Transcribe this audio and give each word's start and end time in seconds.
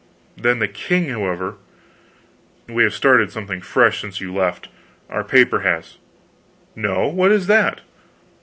Then 0.35 0.57
the 0.57 0.67
king 0.67 1.09
however, 1.09 1.57
we 2.67 2.81
have 2.81 2.93
started 2.95 3.31
something 3.31 3.61
fresh 3.61 4.01
since 4.01 4.19
you 4.19 4.33
left 4.33 4.67
our 5.11 5.23
paper 5.23 5.59
has." 5.59 5.97
"No? 6.75 7.07
What 7.07 7.31
is 7.31 7.45
that?" 7.45 7.81